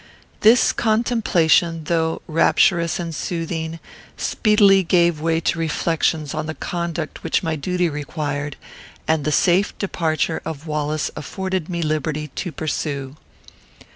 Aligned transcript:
This 0.39 0.73
contemplation, 0.73 1.83
though 1.83 2.23
rapturous 2.27 2.99
and 2.99 3.13
soothing, 3.13 3.79
speedily 4.17 4.81
gave 4.81 5.21
way 5.21 5.39
to 5.41 5.59
reflections 5.59 6.33
on 6.33 6.47
the 6.47 6.55
conduct 6.55 7.21
which 7.23 7.43
my 7.43 7.55
duty 7.55 7.87
required, 7.87 8.55
and 9.07 9.25
the 9.25 9.31
safe 9.31 9.77
departure 9.77 10.41
of 10.43 10.65
Wallace 10.65 11.11
afforded 11.15 11.69
me 11.69 11.83
liberty, 11.83 12.29
to 12.29 12.51
pursue. 12.51 13.15